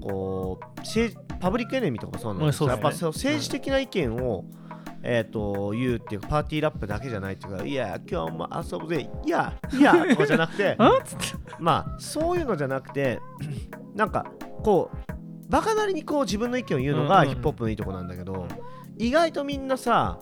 [0.00, 2.72] こうパブリックエネミーとかもそうなんですけど、ね。
[2.72, 4.44] やっぱ政治的な意見を、
[5.02, 10.76] えー、と言うっていうかパーティーラップだけじゃないっていうかいや今日も遊ぶぜいやいやとかじゃなくて
[11.58, 13.20] まあそういうのじゃなくて
[13.94, 14.26] なんか
[14.62, 15.12] こう
[15.48, 18.46] バカなりにこう自分の意見を言うのうんうんがヒップホップのいいとこなんだけど、
[18.98, 20.18] 意外とみんなさ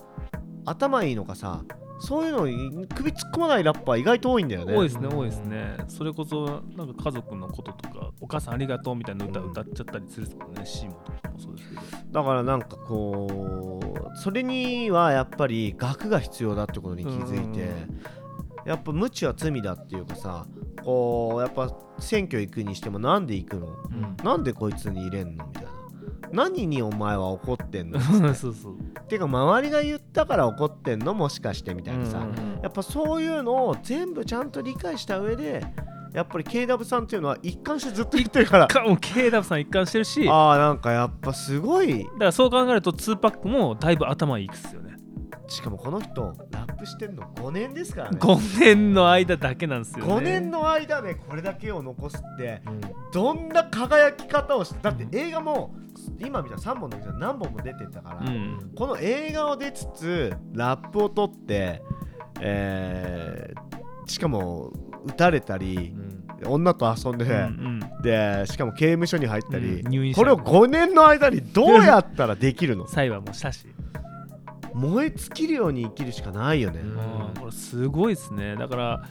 [0.65, 1.63] 頭いいのかさ
[1.99, 4.75] そういうのに首突っ込まないラッパー意外と多いんだよね。
[4.75, 5.77] 多いですね多いですね。
[5.87, 9.49] それこそなんか家族のこととかお母さんありがとうみたいな歌うん。
[9.49, 11.81] 歌っちゃったりするもんねシーモとかもそうですけど。
[12.11, 13.79] だからなんかこ
[14.13, 18.01] うそれにはやっぱり学が必要だってことに気づいて、うん。
[18.65, 20.45] やっぱ無知は罪だっていうかさ
[20.83, 23.67] こうやっぱ選挙行くにしてもなんで行くの？
[23.67, 24.17] うん。
[24.23, 25.47] なんでこいつに入れんの？
[25.47, 25.71] みたいな
[26.31, 27.99] 何にお前は怒ってんの？
[28.35, 28.75] そうそう。
[29.07, 35.63] ていうか周りが言ったから怒ってんのもしかしてみたいなさ、うんやっぱそういうのを全部ちゃんと理解した上で
[36.13, 38.67] やっぱり KW さんっていうのは一貫してずっと言ってるから。
[38.67, 40.25] かもう KW さん一貫してるし。
[40.25, 42.05] だああなんかやっぱすごい。
[42.05, 44.95] からそう考えると2パックもだいぶ頭いいっすよね。
[45.49, 48.17] しかもこの人ラップしてんの5年ですからね。
[48.19, 50.13] 5年の間だけなんですよね。
[50.13, 52.81] 5年の間でこれだけを残すってうん。
[53.13, 55.73] どんな輝き方をしてだって映画も
[56.19, 58.71] 今見たら3本だけじゃ何本も出てたから、うん。
[58.75, 61.81] この映画を出つつラップを撮って、
[62.39, 63.77] えー
[64.09, 64.71] しかも
[65.05, 66.53] 撃たれたりう、ん。
[66.53, 69.89] 女と遊んで、うんでしかも刑務所に入ったり、うん。
[69.89, 72.87] 入院したこれを5年の間にどうやったらできるの？
[72.89, 73.67] 裁判もしたし、
[74.73, 76.87] 燃え尽きるように生きるしかないよね、うん。
[76.87, 78.55] うんこれすごいですね。
[78.55, 79.03] だから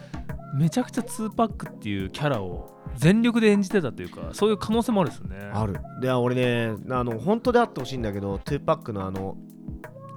[0.56, 5.36] めちゃくちゃ2パックっていうキャラを全力で演じてたというかそういう可能性もあるですよね。
[5.52, 5.76] ある。
[6.00, 9.36] で俺ねあの本当であってほしいんだけど2パックのあの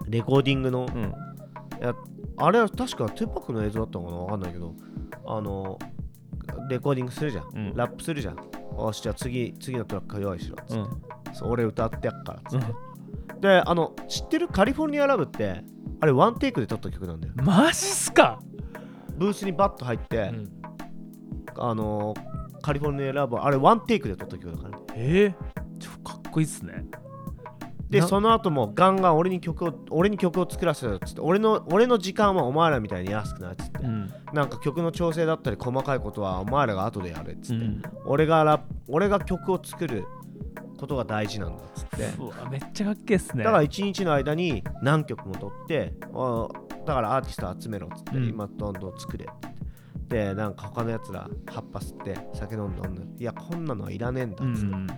[0.07, 1.13] レコーディングの、うん。
[2.37, 4.17] あれは確か2パックの映像だったのかな？
[4.17, 4.73] わかんないけど
[5.25, 5.77] あの
[6.69, 7.75] レコーディングするじゃん、うん。
[7.75, 8.35] ラップするじゃん。
[8.37, 11.35] よしじゃあ次次のトラック用意しろっつって、うん。
[11.35, 12.67] そう俺歌ってやっからっつうって、
[13.35, 13.41] ん。
[13.41, 15.63] であの知ってるカリフォルニアラブって
[15.99, 17.33] あれワンテイクで撮った曲なんだよ。
[17.43, 18.39] マジっすか？
[19.19, 20.49] ブースにバッと入って、うん。
[21.57, 22.13] あの
[22.61, 24.85] カリフォルニアラブあれワンテイクで撮った曲だからね。
[24.95, 25.35] え。
[25.35, 26.85] ー、ちょかっこいいっすね。
[26.91, 26.99] な
[27.89, 34.13] でその後もガンガン俺に曲を俺に曲を作らせろっつって俺の俺の時間はお前らみたいに安くないっつって、うん。
[34.31, 37.81] なんか曲の調整だったり細かいことはお前らが後でやれっつって、うん。
[38.05, 40.05] 俺がラ俺が曲を作る
[40.79, 42.07] ことが大事なんだっつって。
[42.49, 43.43] めっちゃかっけえっすね。
[43.43, 46.47] だから1日の間に何曲も撮ってあ
[46.85, 48.29] だからアーティスト集めろっつって、うん。
[48.29, 49.59] 今どんどん作れって言って。
[50.09, 54.87] でなんか他のやつら葉っぱ吸って酒飲んで飲んでいやこんなのはいらねえんだうっつって、ん。
[54.87, 54.95] で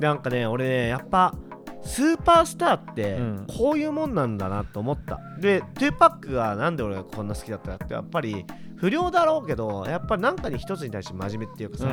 [0.00, 1.34] なんかね俺ねやっぱ
[1.82, 3.46] スーパースターってうん。
[3.46, 8.44] こういうもんなんだなと思った、で2パックがなんで俺がこんな好きだったかってやっぱり
[8.76, 11.86] 不良だろうけどやっぱりなんかに一つに対して真面目っていうかさ、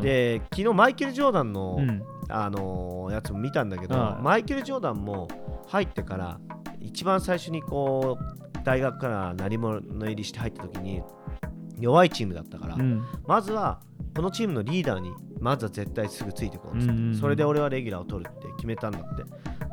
[0.00, 2.02] で昨日マイケル・ジョーダンの、うん。
[2.28, 5.28] あのーやつも見たんだけど、はいマイケル・ジョーダンも
[5.68, 6.40] 入ってから
[6.80, 11.02] 一番最初にこう大学から鳴り物入りして入った時に
[11.78, 13.04] 弱いチームだったから、うん。
[13.26, 13.80] まずは
[14.16, 15.10] このチームのリーダーに
[15.40, 17.16] まずは絶対すぐついてこうっつって、うんうんうん。
[17.16, 19.24] それで俺はレギュラーを取るって決めたんだって。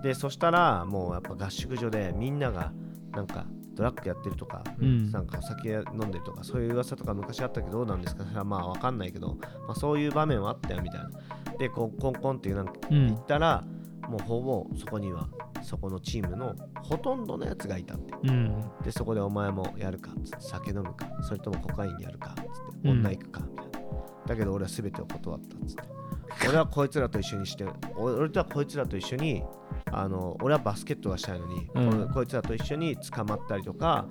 [0.02, 2.72] でそしたらもうやっぱ合宿所でみんなが
[3.12, 3.46] なんか
[3.80, 5.10] ドラッグやってるとか、うん。
[5.10, 8.26] なんかお酒飲んでるとかそういう噂とか昔あったけどどうなんですか？
[8.26, 11.10] それはまあわかんないけど、まあ、そういう場面はあったよみたいな。
[11.58, 13.08] でこうコンコンってなんかうん。
[13.08, 13.63] 言ったら、
[14.10, 15.30] もうほぼそこには
[15.62, 18.32] そこのチームのほとんどのやつがいたってう。
[18.32, 18.62] ん。
[18.84, 23.00] でそこでお前もやるかっつって酒飲むかそれともコカインやるかっつってうん。
[23.00, 23.80] 女行くかみたいな、
[24.28, 25.84] だけど俺は全てを断ったっつって。
[26.48, 27.65] 俺はこいつらと一緒にして
[27.96, 29.44] 俺俺とはこいつらと一緒に
[29.91, 32.08] あの俺はバスケットがしたいのに、うん。
[32.08, 34.08] ここいつらと一緒に捕まったりとか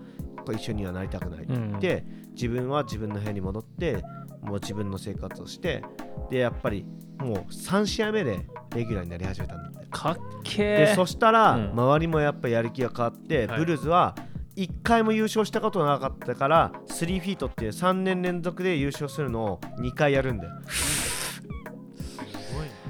[0.53, 4.03] 一緒にはなりたくないって言って、自分は自分の部屋に戻って
[4.43, 5.83] もう自分の生活をして
[6.31, 6.87] でやっぱり
[7.19, 9.89] もう3試合目でレギュラーになり始めたんだって。
[9.91, 11.71] かっけでえそしたら、うん。
[11.73, 13.59] 周りもやっぱやる気が変わって、はい。
[13.59, 14.15] ブルズは
[14.57, 20.53] 1回も優勝したことなかったから3フィートっていう3年連続で優勝するのを2回やるんだよ。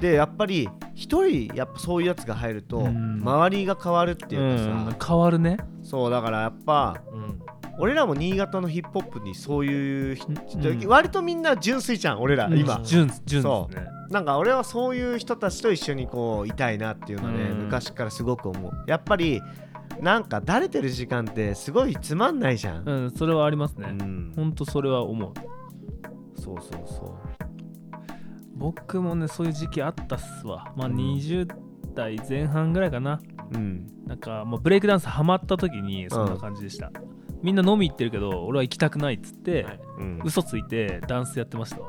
[0.01, 0.69] でやっぱり
[0.99, 3.21] 1人やっぱそういうやつが入るとうん。
[3.21, 4.95] 周りが変わるっていうかさ、うん。
[5.07, 5.57] 変わるね。
[5.81, 7.41] そうだからやっぱうん。
[7.81, 10.17] 俺らも新潟のヒップホップにそういう
[10.85, 13.89] 割とみんな純粋じゃん俺ら今、純純そですね。
[14.09, 17.57] なんか俺はそういう人たちと一緒にこういたいなっていうのはね、うん。
[17.65, 18.71] 昔からすごく思う。
[18.85, 19.41] やっぱり
[20.01, 24.33] なんかだれてる時間ってすごいつまんないじゃん、うんそれはありますうねん。
[24.35, 25.33] ほんとそれは思う。
[26.41, 27.17] そうそうそ
[28.59, 30.71] 僕もねそういう時期あったっすわ。
[30.75, 30.95] まあうん。
[30.95, 31.47] 20
[31.95, 33.21] 代前半ぐらいかな。
[33.53, 33.87] ううん。
[34.05, 36.91] なんかもうブレイクダンスハマった時にそんな感じでした、
[37.41, 39.79] みんな飲み行ってるけど俺は行きたくないっつって、はい。
[39.99, 40.21] うん。
[40.23, 41.87] 嘘ついてダンスやってましたわ。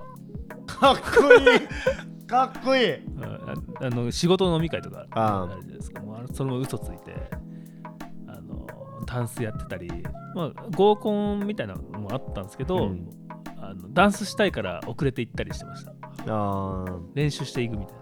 [0.67, 2.27] かっこいい。
[2.27, 2.95] かっこいい。
[2.95, 3.25] うん。
[3.25, 6.01] ああの仕事の飲み会とかああるじゃないですか。
[6.01, 7.15] もうあれそれも嘘ついて
[8.29, 8.67] あの
[9.07, 9.91] ダンスやってたり、
[10.35, 13.11] まあ、合コンみたいなのもあったんですけど、うん。
[13.63, 15.90] あのダンスしたいから遅れて行ったりしてました
[16.27, 17.01] あー。
[17.15, 18.01] 練習していくみたいな。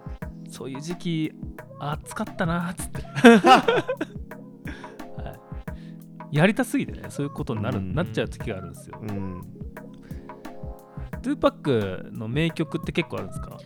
[0.51, 1.31] そういう時期
[1.79, 3.01] 暑かったなーっつって、
[5.21, 5.37] は
[6.31, 7.93] い、やりたすぎてねそういうことになる、うん。
[7.93, 8.99] なっちゃう時があるんですよ。
[8.99, 9.41] うん。
[11.21, 13.57] トゥーパックの名曲って結構あるんですか？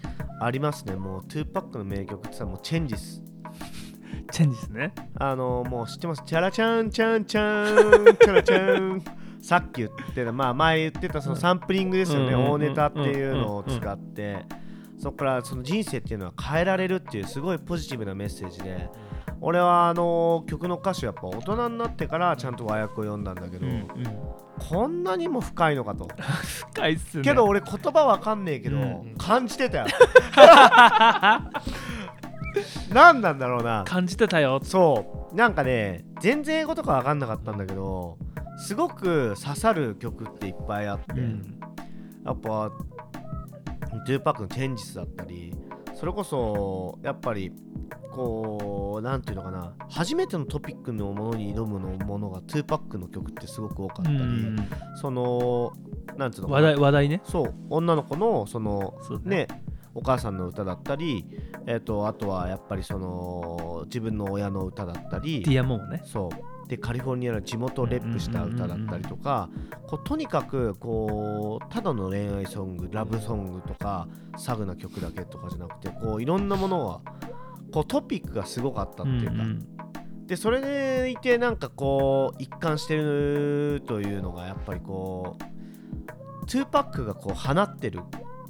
[0.41, 0.95] ありますね。
[0.95, 4.93] もう2パックの名曲ってさもう Changes Changes ですね。
[5.15, 6.23] あのもう知ってます？
[6.25, 9.01] チャラチャンチャンチャンチャラチャン
[9.43, 14.45] さっき言ってたまあ前言ってたそのサンプリングですよねうん大ネタっていうのを使って。
[15.03, 18.89] そこからその人生っていうのは変えられるっていうすごいポジティブなメッセージで
[19.41, 23.67] 俺はあの曲の歌詞やっぱ大人になってからちゃんと和訳を読んだんだけど、
[24.69, 26.08] こんなにも深いのかと。
[26.71, 27.23] 深いっすね。
[27.23, 29.88] けど俺言葉わかんねえけど、うん感じてたよ。
[32.93, 33.84] 何なんだろうな。
[33.86, 34.62] 感じてたよ。
[34.63, 35.36] そう。
[35.36, 38.17] なんかね全然英語とか分かんなかったんだけど
[38.57, 41.59] すごく刺さる曲っていっぱいあって、うん。
[42.25, 42.71] やっぱ
[44.05, 45.53] トゥーパックの「Changes」だったり
[45.93, 47.51] それこそやっぱり
[48.11, 54.57] こうなんていうのかな初めてのトピックのものに挑むのものがトゥーパックの曲ってすごく多かったり、うん。
[54.95, 55.73] その
[56.17, 57.21] なんていうのかな話題話題ね。
[57.25, 58.93] そう女の子のその
[59.25, 59.47] ね。
[59.47, 59.63] ね
[59.95, 61.23] お母さんの歌だったり、
[61.67, 66.01] えっとあとはやっぱりその自分の親の歌だったりディアモンね。
[66.03, 69.47] そうでカリフォルニアの地元を rep した歌だったりとか
[69.86, 74.07] こうとにかくこうただの恋愛ソングラブソングとか
[74.38, 77.12] サグな曲だけとかじゃなくてこういろんなものが
[77.71, 79.67] こうトピックがすごかったっていうか、んん。
[80.25, 87.99] でそれでいてなんかこう一貫してるというのがやっぱりこう2パックがこう放ってる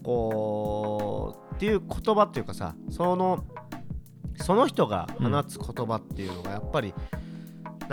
[0.02, 3.44] こうっていう言葉っていうかさその
[4.38, 6.94] その人が放つ言葉っていうのがやっぱり、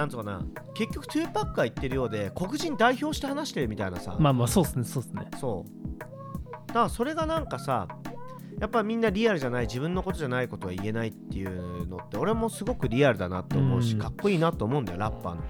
[0.00, 5.28] なんとかな結局2パックが言ってるようで黒人代表して話してるみたいなさ、まあまあそうっすねそうっすね。
[5.38, 5.98] そう。
[6.68, 7.86] だからそれがなんかさ
[8.58, 13.98] やっぱみんなリアルじゃない自分のことじゃないことは言えないっていうのって俺もすごくリアルだなと思うし、うん。
[13.98, 15.42] かっこいいなと思うんだよラッパーの。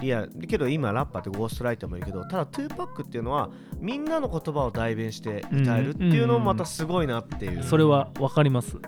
[0.00, 0.28] リアル。
[0.46, 8.78] けど今ラッパーってゴーストライターもいるけどただ2パックっていうのはみんなの言葉を代弁して歌えるっていうのもまたすごいなっていう、それは分かります、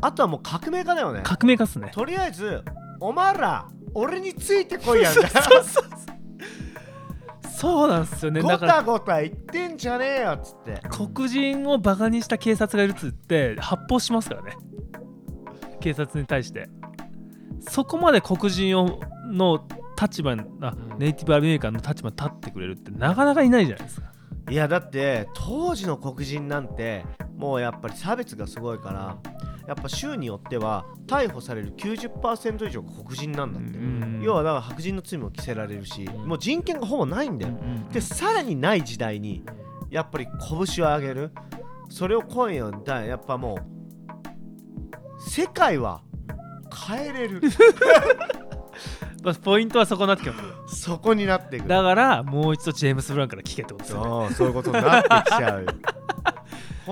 [0.00, 1.20] あとはもう革命家だよね。
[1.24, 1.90] 革命家っすね。
[1.92, 2.62] とりあえず
[3.00, 5.14] お前ら俺についてこいやん
[7.58, 8.40] そうなんですよね。
[8.40, 10.80] ごだからたごた言ってんじゃねえよっつって。
[10.90, 14.52] 黒人をバカにした警察がいるっつって発砲しますからね。
[15.80, 16.68] 警察に対して。
[17.68, 19.66] そこまで黒人をの
[20.00, 20.98] 立場にあうん。
[21.00, 24.12] ネイティブアメリカンの立場に立ってくれるってなかなかいないじゃないですか。
[24.48, 27.04] いやだって当時の黒人なんて
[27.36, 29.18] もうやっぱり差別がすごいから
[29.68, 36.26] やっぱ州によっては逮捕される90%以上が黒人なんだって、うん要はだから白人の罪も着せられるし、うん。
[36.26, 39.44] もう人権がほぼないんだよ、うんでさらにない時代に
[39.90, 41.32] やっぱり拳を上げる。
[41.90, 46.02] それを今夜だやっぱもう世界は
[46.88, 47.42] 変えれる。
[49.22, 50.34] まあポイントはそこになってきま
[50.68, 51.68] すそこになってくる。
[51.68, 54.26] だからもう一度ジェームス・ブラウンから聞けってことですよね。
[54.28, 55.66] そうそういうことになってきちゃう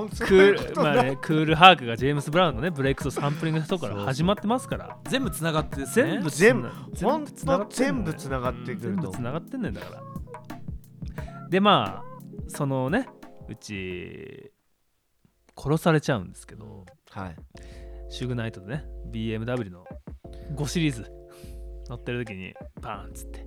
[0.04, 4.98] クールまあねクールハークがジェームス・ブラウンのねブレイクスをサンプリングとこから始まってますから。
[5.09, 6.70] 全部つながってですね全部全部
[7.32, 10.02] つながって全部つながってくるとつながってんねんだから。
[11.48, 13.09] でまあそのね
[13.48, 14.52] うち
[15.56, 16.85] 殺されちゃうんですけど。
[17.11, 17.37] はい。
[18.09, 19.85] シュグナイトでね BMW の
[20.54, 21.11] 5シリーズ
[21.88, 23.46] 乗ってる時にバーンっつって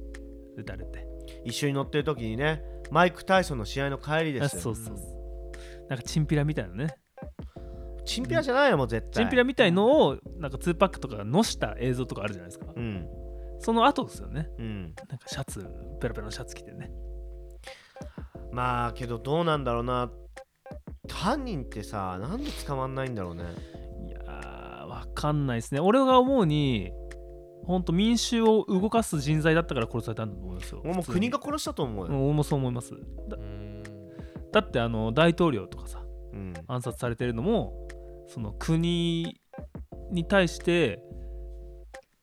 [0.57, 1.07] 撃たれて。
[1.45, 4.59] 一緒に乗ってる時にねマイク・タイソンの試合の帰りですよ。
[4.59, 4.97] あそうそう
[5.89, 6.95] なんかチンピラみたいなね。
[8.06, 9.23] チンピラじゃないよもう絶対。
[9.23, 12.67] チンピラみたいのをなんか2パックとかのした映像とかあるじゃないですか。
[12.75, 13.08] うん。
[13.60, 14.49] その後ですよね。
[14.58, 14.82] うん。
[14.84, 15.67] なんかシャツ
[15.99, 16.91] ペラペラのシャツ着てね。
[18.52, 20.12] まあけどどうなんだろうな。
[21.12, 23.43] 犯人ってさなんで捕まんないんだろうね。
[24.08, 25.80] いやーわかんないですね。
[25.80, 26.91] 俺が思うに
[27.65, 30.82] 本当民衆を動かす人材だったから殺されたんだと思うんですよ。
[30.84, 32.91] もう国が殺したと思うよ、うん俺もそう思います。
[33.28, 33.59] だうん
[34.51, 36.53] だってあの大統領とかさうん。
[36.67, 37.88] 暗殺されてるのも
[38.27, 39.39] その国
[40.12, 41.01] に対して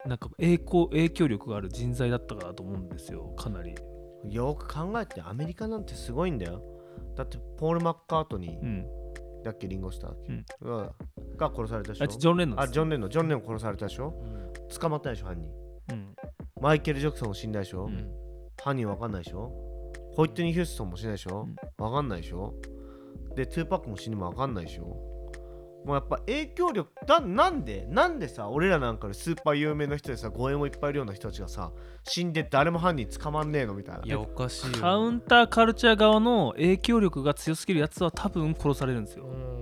[0.04, 3.74] なんか影響影響力がある人材だったからと思うんですよかなり。
[4.30, 6.62] よく考えてアメリカなんてすごいんだよ。
[7.16, 8.86] だってポール・マッカートニーうん。
[9.44, 10.44] だっけリンゴスターだっけ、うん。
[10.68, 10.92] が
[11.36, 12.04] が殺されたでしょ？
[12.04, 13.10] あジョン・レノンあジョン・レノン。
[13.10, 14.14] ジョン・レノン殺されたでしょ？
[14.80, 15.48] 捕まったでしょ犯人。
[15.92, 16.14] うん。
[16.60, 18.08] マイケル・ジャクソン死んだでしょ、うん。
[18.62, 19.52] 犯人わかんないでしょ？
[20.16, 22.55] ホイットニー・ヒューストンも死んだでしょ、わかんないでしょ？
[23.37, 24.85] でトゥーパックも死ぬもわかんないでしょ？
[25.85, 27.87] もうやっぱ影響力だなんで？
[27.90, 31.70] なんでさ俺らなんかでスーパー有名な人でさ護衛もいっぱいいるような人たちがさ
[32.02, 34.02] 死んで誰も犯人捕まんねえのみたいな。
[34.05, 34.79] いやおかしいよ。
[34.81, 39.56] カウンターカルチャー側の影響力が強すぎるやつは多分殺されるんですよ、うん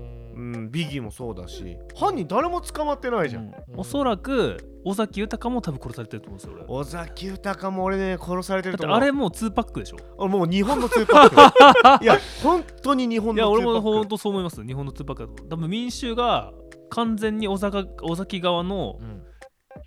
[0.70, 3.54] ビギーもそうだし犯人誰も捕まってないじゃん、うん。
[3.76, 6.80] おそらく尾崎豊も多分殺されてると思うんですよ俺。
[6.80, 8.94] 尾崎豊も俺ね殺されてると思う。
[8.94, 9.96] だってあれもう2パックでしょ。
[10.18, 12.04] 俺もう日本のツーパック。
[12.04, 13.96] いや本当に日本のいや俺もツーパック。
[13.98, 14.64] 本当そう思います。
[14.64, 15.44] 日本の2パックだと。
[15.44, 16.52] 多分民衆が
[16.90, 19.22] 完全に尾坂尾崎側のうん。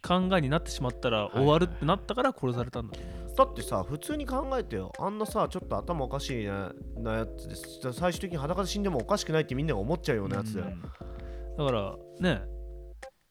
[0.06, 10.68] 考えになってしまったら終わるってなったから殺されたんだと思いますだってさ普通に考えてよあんなさちょっと頭おかしいななやつです最終的に裸で死んでもおかしくないってみんなが思っちゃうようなやつだよ。
[10.70, 10.82] うん。
[11.58, 12.42] だからね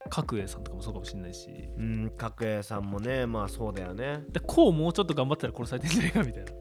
[0.09, 1.49] 角栄さんとかもそうかもしれないし。
[1.77, 4.23] うん角栄さんもねまあそうだよね。
[4.31, 6.53] でこうもうちょっと頑張ったら殺されてんじゃないかみたいな。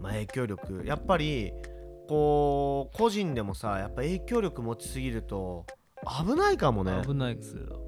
[0.00, 1.52] まあ影響力やっぱり
[2.08, 5.66] こう個人でもさやっぱ影響力持ちすぎると
[6.24, 7.02] 危ないかもね。
[7.04, 7.80] 危ないですよ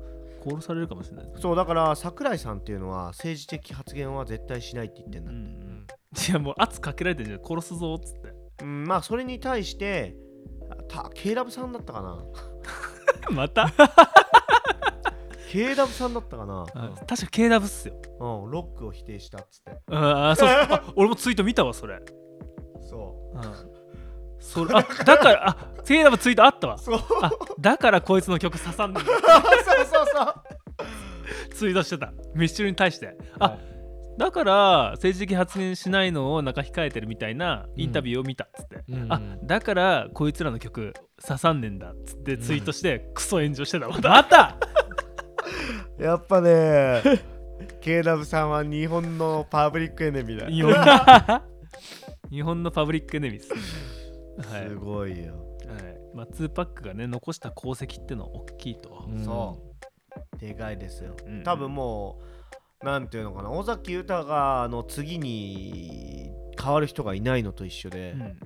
[0.46, 5.86] 殺されるかもしれないそうだから桜井さんっていうのは政治的発言は絶対しないって言ってんだ、うんうん。
[6.28, 8.32] いやもう圧かけられてるじゃん殺すぞっつって。
[8.62, 10.16] うん、まあそれに対して
[10.88, 12.24] た KW さんだったかな？
[13.30, 13.70] また？
[15.50, 17.94] KW さんだったかな、あ確か KW っすよ。
[18.20, 19.80] うん、ロックを否定したっつって。
[19.90, 22.00] ああそうあ俺もツイート見たわそれ。
[22.80, 23.75] そうん
[24.38, 26.74] それあだからあ KW ツイートあったわ。
[26.74, 26.98] うそう。
[27.22, 30.34] あだからこいつの曲刺さんでるそうそうそう
[31.54, 32.12] ツイートしてた。
[32.34, 33.16] ミッシュルに対して。
[33.38, 33.56] あ、
[34.18, 40.94] だから政治的発言しないのをなんか控えてるみたいなインタビューを見たっつって、うんあだからこいつらの曲
[41.24, 43.96] 刺さんねんだっつってツイートしてクソ炎上してたわ。
[44.02, 44.56] また！
[45.98, 47.02] やっぱね
[47.80, 50.46] KW さんは日本のパブリックエネミーだ。
[50.48, 51.42] 日本の
[52.30, 53.60] 日本のパブリックエネミーですね。
[53.60, 53.95] はい、
[54.42, 55.34] すごいよ、
[55.66, 56.16] はい。
[56.16, 59.24] まあ、2パックがね残した功績っていうのは大きいと、うん。
[59.24, 59.58] そ
[60.34, 60.38] う。
[60.38, 62.20] でかいですよ、うん多分も
[62.82, 63.50] うなんていうのかな。
[63.50, 66.30] 尾崎豊の次に
[66.62, 68.38] 変わる人がいないのと一緒で、うん。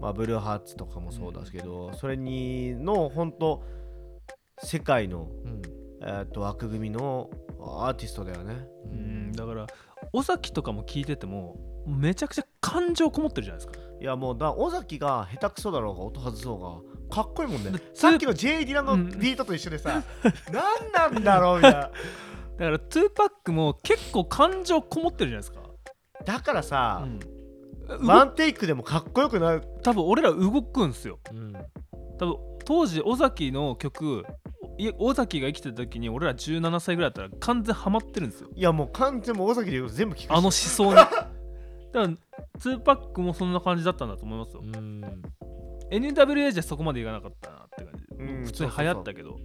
[0.00, 3.64] まあ、ブルーハーツとかもそうですけど、それにの本当
[4.62, 5.62] 世界の、うん。
[6.02, 8.66] えー、と枠組みのアーティストだよね。
[8.84, 9.32] うん。
[9.32, 9.66] だから
[10.12, 16.62] 尾崎とかも聞いててもめちゃくちゃ感情こもってるじゃないですかいやもうだ尾崎が下手くそだろうが音外そう
[17.10, 17.70] がかっこいいもんね。
[17.70, 19.18] でさっきの J・ ディラのうん。
[19.18, 20.02] ビートと一緒でさ、
[20.52, 21.78] 何なんだろうみたいな。
[21.80, 21.92] だか
[22.58, 25.62] ら2パックも結構感情こもってるじゃないですか、
[26.26, 27.08] だからさ、
[27.88, 28.06] うん。
[28.06, 29.62] ワンテイクでもかっこよくなる。
[29.82, 31.18] 多分俺ら動くんすよ。
[31.32, 31.54] うん。
[32.18, 32.36] 多分
[32.66, 34.26] 当時尾崎の曲
[34.76, 38.50] い尾崎が生きてた時に俺ら17歳ぐらいだったら完全ハマってるんですよ。
[38.54, 41.00] いやもう完全もう尾崎で全部聞くしあの思想に
[41.94, 42.14] だから
[42.58, 44.62] 2パックもそんな感じだったんだと思いますよ。
[44.64, 45.22] うん。
[45.92, 48.44] NWA じゃそこまでいかなかったなって感じ、うん。
[48.44, 49.36] 普通に流行ったけど。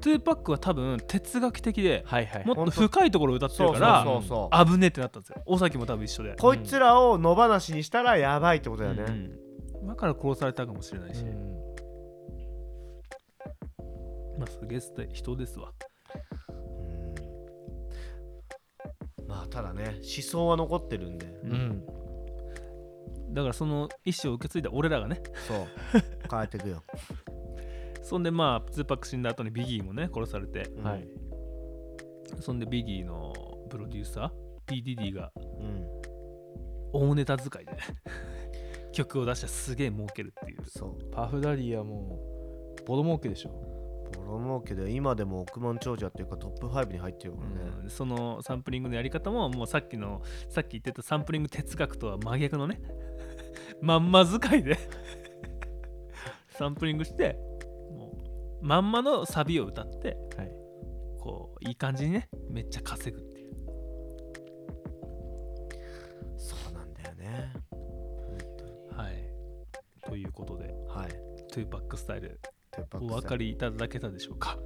[0.00, 2.46] 2パックは多分哲学的ではいはい。
[2.46, 5.42] もっと深いところを歌ってるからそうそう危ねえってなったんですよ。
[5.44, 6.34] 尾崎も多分一緒で。
[6.36, 9.86] こいつらを野放しにしたらやばいってことだよね、うん。
[9.86, 11.28] だから殺されたかもしれないし、うん。
[14.38, 14.80] まあすげえ
[15.12, 15.72] 人ですわ
[19.54, 21.26] ただね思想は残ってるんで。
[21.44, 21.86] うん。
[23.32, 25.22] だからその意思を受け継いだ俺らがね。
[25.46, 25.66] そう。
[26.28, 26.82] 変えていくよ、
[28.02, 30.68] そんでまあ2パック死んだ後にビギーもね殺されて。
[30.76, 30.84] うん。
[30.84, 31.08] はい。
[32.40, 33.32] そんでビギーの
[33.70, 35.86] プロデューサー PDD がうん。
[36.92, 37.78] 大ネタ使いでね。
[38.92, 40.64] 曲を出したらすげえ儲けるっていう。
[40.66, 41.10] そう。
[41.12, 42.18] パフダディはも
[42.80, 43.50] うボロ儲けでしょ
[44.12, 52.80] ボロ儲けで今でも億万長者っていうかトップ5に入ってるからね、うん、そのサンプリングのやり方ももうさっきのさっき言ってたサンプリング哲学とは真逆のね
[53.80, 54.78] まんま使いで。
[56.56, 57.36] サンプリングして
[57.90, 58.12] も
[58.62, 60.52] うまんまのサビを歌って、はい、
[61.18, 63.54] こういい感じにねめっちゃ稼ぐっていう。
[66.36, 67.52] そうなんだよね。
[67.70, 69.14] 本当にはい。
[70.06, 71.08] ということで、はい、
[71.52, 72.38] トゥーパックスタイル。
[72.94, 74.58] お分かりいただけたでしょうか？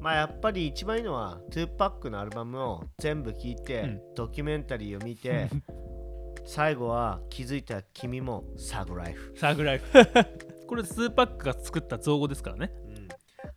[0.00, 5.48] まあやっぱり一番いいのは2パックのアルバムを全部聴いて、うん、ドキュメンタリーを見て
[6.44, 9.84] 最後は気づいた君も Thug Life。Thug Life。
[10.66, 13.08] これ2パックが作った造語ですからね、うん、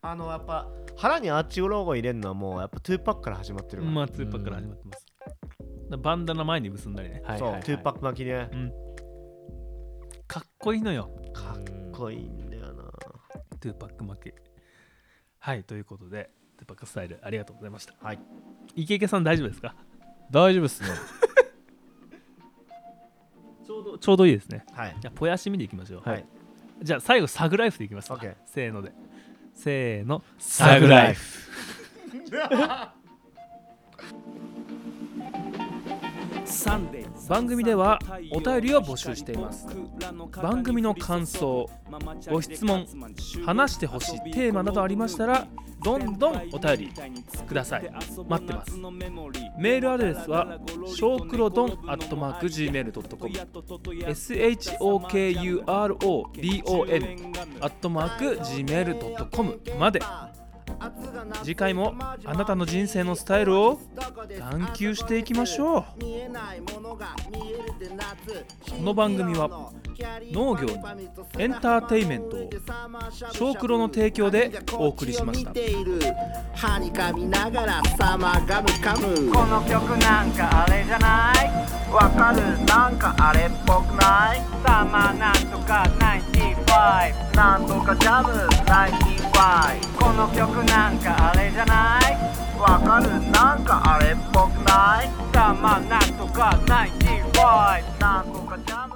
[0.01, 5.05] あのやっぱ腹にアーチロゴ入れるのはもうやっぱ2パックから始まってるまあ2パックから始まってます、
[5.97, 8.71] バンダナ前に結んだりね、はいはい、そう2パック巻きね、うん、
[10.27, 11.09] かっこいいのよ。
[11.33, 12.44] かっこいいの
[13.65, 14.35] 2パック負け。
[15.39, 16.29] はい、ということで、
[16.61, 17.93] 2パックスタイル、ありがとうございました。
[18.01, 18.19] はい。
[18.75, 19.75] イケイケさん、大丈夫ですか？
[20.31, 20.89] 大丈夫っすね。
[23.65, 24.63] ちょうど、ちょうどいいですね。
[24.73, 24.95] はい。
[24.99, 26.07] じゃあ、ぽやしみでいきましょう。
[26.07, 26.25] はい。
[26.81, 28.19] じゃあ、最後、サグライフでいきますか。
[28.45, 28.91] せーので。
[29.53, 31.49] せーの、サグライフ。
[37.27, 37.99] 番組では
[38.31, 39.67] お便りを募集しています。
[40.41, 41.69] 番組の感想
[42.29, 42.87] ご質問
[43.45, 45.47] 話してほしいテーマなどありましたら
[45.83, 46.91] どんどんお便り
[47.47, 47.91] ください。
[48.27, 48.77] 待ってます。
[49.57, 54.85] メールアドレスはショークロドンアットマーク Gmail.com SHOKURODON
[57.61, 60.01] アットマーク Gmail.com まで。
[61.43, 63.79] 次回もあなたの人生のスタイルを
[64.39, 65.83] 探求していきましょう。
[65.91, 65.97] こ
[68.81, 69.71] の番組は
[70.31, 70.77] 農業に
[71.37, 72.49] エンターテインメントを
[73.33, 75.51] 小黒の提供でお送りしました。
[76.53, 79.31] 歯に噛みながらサマーガムカム。
[79.31, 81.49] この曲なんかあれじゃない？
[81.93, 82.41] わかる？
[82.65, 84.41] なんかあれっぽくない？
[84.65, 85.85] サマーなんとか
[86.33, 88.29] 95なんとかジャム
[88.65, 89.14] ？95
[89.99, 92.15] この曲なんかあれじゃない？
[92.57, 93.09] わかる？
[93.31, 95.09] なんかあれっぽくない？
[95.33, 98.94] たまなんとか95なんとかジャム